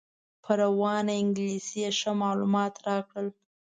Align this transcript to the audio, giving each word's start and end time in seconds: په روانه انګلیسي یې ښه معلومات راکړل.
په 0.43 0.51
روانه 0.61 1.13
انګلیسي 1.21 1.77
یې 1.83 1.89
ښه 1.99 2.11
معلومات 2.23 2.73
راکړل. 2.87 3.27